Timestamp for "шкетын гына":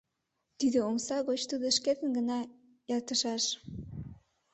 1.77-2.39